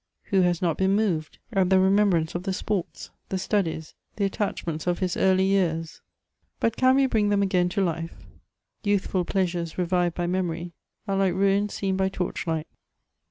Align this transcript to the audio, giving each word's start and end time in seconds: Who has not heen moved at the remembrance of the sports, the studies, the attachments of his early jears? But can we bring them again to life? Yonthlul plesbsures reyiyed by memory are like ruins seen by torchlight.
Who 0.31 0.41
has 0.41 0.63
not 0.63 0.79
heen 0.79 0.95
moved 0.95 1.37
at 1.53 1.69
the 1.69 1.79
remembrance 1.79 2.33
of 2.33 2.41
the 2.41 2.53
sports, 2.53 3.11
the 3.29 3.37
studies, 3.37 3.93
the 4.15 4.25
attachments 4.25 4.87
of 4.87 4.97
his 4.97 5.15
early 5.15 5.47
jears? 5.49 6.01
But 6.59 6.75
can 6.75 6.95
we 6.95 7.05
bring 7.05 7.29
them 7.29 7.43
again 7.43 7.69
to 7.69 7.83
life? 7.83 8.25
Yonthlul 8.83 9.27
plesbsures 9.27 9.75
reyiyed 9.75 10.15
by 10.15 10.25
memory 10.25 10.73
are 11.07 11.17
like 11.17 11.35
ruins 11.35 11.75
seen 11.75 11.97
by 11.97 12.09
torchlight. 12.09 12.65